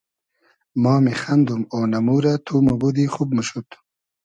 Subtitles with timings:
[0.81, 3.67] ما میخئندوم اۉنئمو رۂ تو موبودی خوب موشود